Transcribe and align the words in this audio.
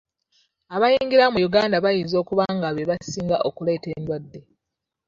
Abayingira 0.75 1.25
mu 1.33 1.39
Uganda 1.47 1.83
bayinza 1.85 2.15
okuba 2.23 2.43
nga 2.55 2.69
be 2.75 2.83
basinga 2.89 3.37
okuleeta 3.47 3.87
endwadde. 3.95 4.39